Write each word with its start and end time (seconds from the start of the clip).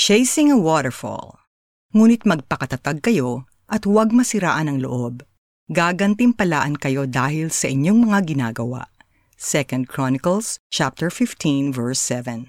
Chasing 0.00 0.48
a 0.48 0.56
Waterfall. 0.56 1.44
Ngunit 1.92 2.24
magpakatatag 2.24 3.04
kayo 3.04 3.44
at 3.68 3.84
huwag 3.84 4.16
masiraan 4.16 4.72
ang 4.72 4.80
loob. 4.80 5.28
Gagantimpalaan 5.68 6.80
kayo 6.80 7.04
dahil 7.04 7.52
sa 7.52 7.68
inyong 7.68 8.08
mga 8.08 8.32
ginagawa. 8.32 8.88
2 9.36 9.84
Chronicles 9.84 10.56
chapter 10.72 11.12
15 11.12 11.76
verse 11.76 12.00
7. 12.00 12.48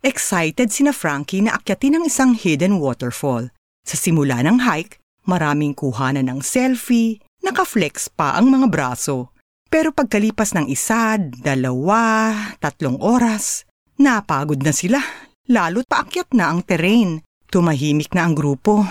Excited 0.00 0.72
sina 0.72 0.96
Frankie 0.96 1.44
na 1.44 1.60
akyatin 1.60 2.00
ang 2.00 2.08
isang 2.08 2.32
hidden 2.32 2.80
waterfall. 2.80 3.52
Sa 3.84 4.00
simula 4.00 4.40
ng 4.40 4.64
hike, 4.64 4.96
maraming 5.28 5.76
kuhanan 5.76 6.24
ng 6.32 6.40
selfie, 6.40 7.20
nakaflex 7.44 8.08
pa 8.08 8.40
ang 8.40 8.48
mga 8.48 8.64
braso. 8.72 9.36
Pero 9.68 9.92
pagkalipas 9.92 10.56
ng 10.56 10.72
isa, 10.72 11.20
dalawa, 11.20 12.32
tatlong 12.64 12.96
oras, 12.96 13.68
napagod 14.00 14.64
na 14.64 14.72
sila. 14.72 15.27
Lalo't 15.48 15.88
paakyat 15.88 16.36
na 16.36 16.52
ang 16.52 16.60
terrain. 16.60 17.24
Tumahimik 17.48 18.12
na 18.12 18.28
ang 18.28 18.36
grupo. 18.36 18.84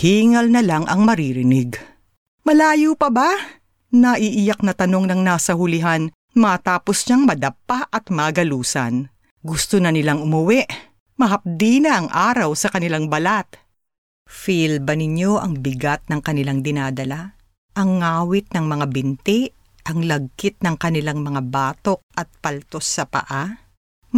Hingal 0.00 0.48
na 0.48 0.64
lang 0.64 0.88
ang 0.88 1.04
maririnig. 1.04 1.76
Malayo 2.48 2.96
pa 2.96 3.12
ba? 3.12 3.28
Naiiyak 3.92 4.64
na 4.64 4.72
tanong 4.72 5.12
ng 5.12 5.20
nasa 5.20 5.52
hulihan 5.52 6.08
matapos 6.32 7.04
niyang 7.04 7.28
madapa 7.28 7.84
at 7.92 8.08
magalusan. 8.08 9.12
Gusto 9.44 9.76
na 9.76 9.92
nilang 9.92 10.24
umuwi. 10.24 10.64
Mahapdi 11.20 11.84
na 11.84 12.00
ang 12.00 12.08
araw 12.08 12.56
sa 12.56 12.72
kanilang 12.72 13.12
balat. 13.12 13.60
Feel 14.24 14.80
ba 14.80 14.96
ninyo 14.96 15.36
ang 15.36 15.60
bigat 15.60 16.08
ng 16.08 16.24
kanilang 16.24 16.64
dinadala? 16.64 17.36
Ang 17.76 18.00
ngawit 18.00 18.56
ng 18.56 18.64
mga 18.64 18.86
binti, 18.88 19.52
ang 19.84 20.08
lagkit 20.08 20.64
ng 20.64 20.80
kanilang 20.80 21.20
mga 21.20 21.44
batok 21.44 22.00
at 22.16 22.32
paltos 22.40 22.88
sa 22.88 23.04
paa? 23.04 23.67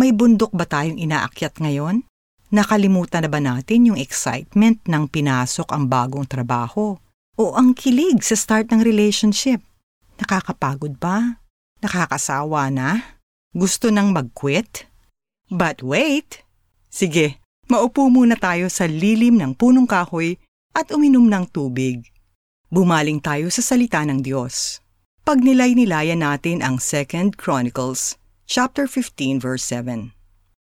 May 0.01 0.17
bundok 0.17 0.57
ba 0.57 0.65
tayong 0.65 0.97
inaakyat 0.97 1.61
ngayon? 1.61 2.09
Nakalimutan 2.49 3.21
na 3.21 3.29
ba 3.29 3.37
natin 3.37 3.93
yung 3.93 4.01
excitement 4.01 4.81
ng 4.89 5.05
pinasok 5.13 5.69
ang 5.69 5.93
bagong 5.93 6.25
trabaho? 6.25 6.97
O 7.37 7.53
ang 7.53 7.77
kilig 7.77 8.25
sa 8.25 8.33
start 8.33 8.73
ng 8.73 8.81
relationship? 8.81 9.61
Nakakapagod 10.17 10.97
ba? 10.97 11.45
Nakakasawa 11.85 12.73
na? 12.73 13.21
Gusto 13.53 13.93
nang 13.93 14.17
mag-quit? 14.17 14.89
But 15.53 15.85
wait! 15.85 16.49
Sige, 16.89 17.37
maupo 17.69 18.09
muna 18.09 18.41
tayo 18.41 18.73
sa 18.73 18.89
lilim 18.89 19.37
ng 19.37 19.53
punong 19.53 19.85
kahoy 19.85 20.41
at 20.73 20.89
uminom 20.97 21.29
ng 21.29 21.45
tubig. 21.53 22.09
Bumaling 22.73 23.21
tayo 23.21 23.53
sa 23.53 23.61
salita 23.61 24.01
ng 24.09 24.25
Diyos. 24.25 24.81
Pagnilay-nilayan 25.29 26.25
natin 26.25 26.65
ang 26.65 26.81
2 26.81 27.37
Chronicles 27.37 28.17
chapter 28.51 28.91
15 28.91 29.39
verse 29.39 29.63
7. 29.63 30.11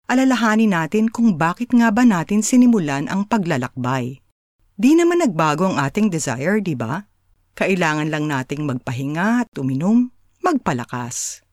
Alalahanin 0.09 0.73
natin 0.73 1.13
kung 1.13 1.37
bakit 1.37 1.69
nga 1.77 1.93
ba 1.93 2.09
natin 2.09 2.41
sinimulan 2.41 3.13
ang 3.13 3.29
paglalakbay. 3.29 4.25
Di 4.73 4.97
naman 4.97 5.21
nagbago 5.21 5.69
ang 5.69 5.77
ating 5.77 6.09
desire, 6.09 6.65
di 6.65 6.73
ba? 6.73 7.05
Kailangan 7.53 8.09
lang 8.09 8.25
nating 8.25 8.65
magpahinga 8.65 9.45
at 9.45 9.53
uminom, 9.61 10.09
magpalakas. 10.41 11.45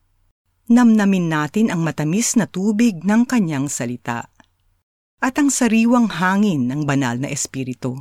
Namnamin 0.72 1.28
natin 1.28 1.68
ang 1.68 1.84
matamis 1.84 2.32
na 2.40 2.48
tubig 2.48 3.04
ng 3.04 3.28
kanyang 3.28 3.68
salita 3.68 4.32
at 5.20 5.36
ang 5.36 5.52
sariwang 5.52 6.08
hangin 6.08 6.64
ng 6.64 6.88
banal 6.88 7.20
na 7.20 7.28
espiritu. 7.28 8.00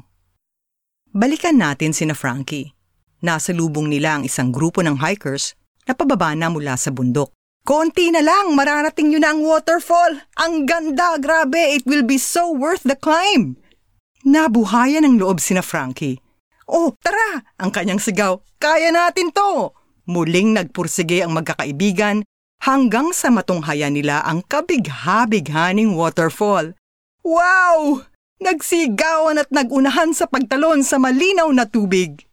Balikan 1.12 1.60
natin 1.60 1.92
sina 1.92 2.16
Frankie. 2.16 2.72
Nasa 3.20 3.52
lubong 3.52 3.92
nila 3.92 4.18
ang 4.18 4.24
isang 4.24 4.56
grupo 4.56 4.80
ng 4.80 5.04
hikers 5.04 5.52
na 5.84 5.92
pababa 5.92 6.32
na 6.32 6.48
mula 6.48 6.80
sa 6.80 6.96
bundok. 6.96 7.36
Konti 7.62 8.10
na 8.10 8.26
lang, 8.26 8.58
mararating 8.58 9.14
nyo 9.14 9.20
na 9.22 9.38
ang 9.38 9.46
waterfall. 9.46 10.18
Ang 10.42 10.66
ganda, 10.66 11.22
grabe, 11.22 11.78
it 11.78 11.86
will 11.86 12.02
be 12.02 12.18
so 12.18 12.50
worth 12.50 12.82
the 12.82 12.98
climb. 12.98 13.54
Nabuhayan 14.26 15.06
ang 15.06 15.22
loob 15.22 15.38
sina 15.38 15.62
Frankie. 15.62 16.18
Oh, 16.66 16.98
tara! 17.06 17.46
Ang 17.62 17.70
kanyang 17.70 18.02
sigaw, 18.02 18.42
kaya 18.58 18.90
natin 18.90 19.30
to! 19.30 19.78
Muling 20.10 20.58
nagpursige 20.58 21.22
ang 21.22 21.38
magkakaibigan 21.38 22.26
hanggang 22.66 23.14
sa 23.14 23.30
matunghayan 23.30 23.94
nila 23.94 24.26
ang 24.26 24.42
kabigha-bighaning 24.42 25.94
waterfall. 25.94 26.74
Wow! 27.22 28.10
Nagsigawan 28.42 29.38
at 29.38 29.54
nagunahan 29.54 30.18
sa 30.18 30.26
pagtalon 30.26 30.82
sa 30.82 30.98
malinaw 30.98 31.46
na 31.54 31.70
tubig. 31.70 32.26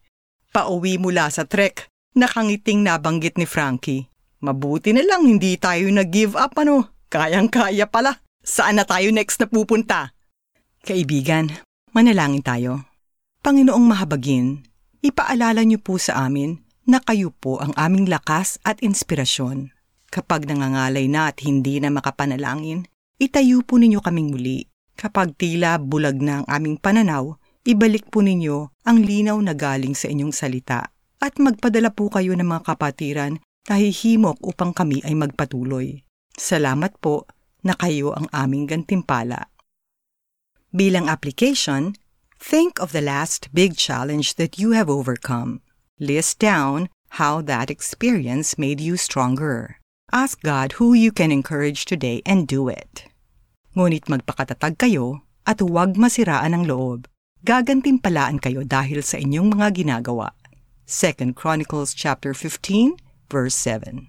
Pauwi 0.56 0.96
mula 0.96 1.28
sa 1.28 1.44
trek, 1.44 1.92
nakangiting 2.16 2.80
nabanggit 2.80 3.36
ni 3.36 3.44
Frankie. 3.44 4.08
Mabuti 4.38 4.94
na 4.94 5.02
lang 5.02 5.26
hindi 5.26 5.58
tayo 5.58 5.90
nag-give 5.90 6.38
up 6.38 6.54
ano. 6.58 6.94
Kayang-kaya 7.10 7.90
pala. 7.90 8.22
Saan 8.38 8.78
na 8.78 8.86
tayo 8.86 9.10
next 9.10 9.42
na 9.42 9.50
pupunta? 9.50 10.14
Kaibigan, 10.86 11.50
manalangin 11.90 12.46
tayo. 12.46 12.72
Panginoong 13.42 13.82
mahabagin, 13.82 14.62
ipaalala 15.02 15.66
niyo 15.66 15.82
po 15.82 15.98
sa 15.98 16.22
amin 16.22 16.62
na 16.86 17.02
kayo 17.02 17.34
po 17.34 17.58
ang 17.58 17.74
aming 17.74 18.06
lakas 18.06 18.62
at 18.62 18.78
inspirasyon. 18.78 19.74
Kapag 20.08 20.48
nangangalay 20.48 21.10
na 21.10 21.28
at 21.28 21.44
hindi 21.44 21.76
na 21.82 21.92
makapanalangin, 21.92 22.88
itayo 23.20 23.60
po 23.66 23.76
ninyo 23.76 24.00
kaming 24.00 24.32
muli. 24.32 24.64
Kapag 24.96 25.36
tila 25.36 25.76
bulag 25.76 26.18
na 26.22 26.42
ang 26.42 26.46
aming 26.48 26.80
pananaw, 26.80 27.36
ibalik 27.68 28.08
po 28.08 28.24
ninyo 28.24 28.86
ang 28.86 28.98
linaw 29.02 29.36
na 29.42 29.52
galing 29.52 29.92
sa 29.92 30.08
inyong 30.08 30.32
salita 30.32 30.88
at 31.18 31.36
magpadala 31.36 31.90
po 31.92 32.08
kayo 32.08 32.32
ng 32.32 32.46
mga 32.46 32.62
kapatiran 32.64 33.42
nahihimok 33.68 34.40
upang 34.42 34.72
kami 34.72 35.04
ay 35.04 35.14
magpatuloy. 35.14 36.02
Salamat 36.34 36.96
po 36.98 37.28
na 37.62 37.76
kayo 37.76 38.16
ang 38.16 38.26
aming 38.32 38.66
gantimpala. 38.66 39.52
Bilang 40.72 41.08
application, 41.08 41.96
think 42.36 42.76
of 42.80 42.92
the 42.92 43.04
last 43.04 43.48
big 43.52 43.76
challenge 43.76 44.36
that 44.36 44.56
you 44.60 44.72
have 44.72 44.88
overcome. 44.92 45.60
List 45.98 46.38
down 46.38 46.88
how 47.20 47.40
that 47.40 47.72
experience 47.72 48.60
made 48.60 48.80
you 48.80 48.96
stronger. 48.96 49.80
Ask 50.12 50.40
God 50.40 50.80
who 50.80 50.94
you 50.94 51.12
can 51.12 51.32
encourage 51.32 51.84
today 51.84 52.22
and 52.24 52.48
do 52.48 52.68
it. 52.68 53.08
Ngunit 53.76 54.08
magpakatatag 54.08 54.80
kayo 54.80 55.24
at 55.44 55.60
huwag 55.60 55.96
masiraan 55.96 56.56
ang 56.56 56.64
loob. 56.64 57.08
Gagantimpalaan 57.44 58.40
kayo 58.40 58.64
dahil 58.64 59.04
sa 59.04 59.20
inyong 59.20 59.56
mga 59.56 59.84
ginagawa. 59.84 60.32
2 60.88 61.36
Chronicles 61.36 61.92
chapter 61.92 62.32
15 62.32 63.07
verse 63.30 63.54
7. 63.54 64.08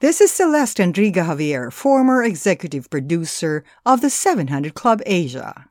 This 0.00 0.20
is 0.20 0.30
Celeste 0.30 0.78
Enriga 0.78 1.26
Javier, 1.26 1.72
former 1.72 2.22
executive 2.22 2.88
producer 2.88 3.64
of 3.84 4.00
the 4.00 4.10
700 4.10 4.74
Club 4.74 5.02
Asia. 5.06 5.68